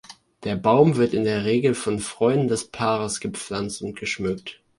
Der 0.45 0.55
Baum 0.55 0.95
wird 0.95 1.13
in 1.13 1.25
der 1.25 1.45
Regel 1.45 1.75
von 1.75 1.99
Freunden 1.99 2.47
des 2.47 2.69
Paares 2.71 3.19
gepflanzt 3.19 3.83
und 3.83 3.95
geschmückt. 3.99 4.59